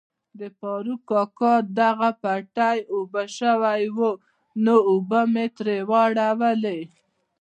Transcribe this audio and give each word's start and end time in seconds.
د 0.39 0.41
فاروق 0.59 1.01
کاکا 1.09 1.53
دغو 1.77 2.11
پټی 2.23 2.77
اوبه 2.93 3.23
شوای 3.37 3.83
وو 3.95 4.09
نو 4.63 4.75
اوبه 4.91 5.21
می 5.33 5.47
تري 5.57 5.79
واړولي. 5.89 6.81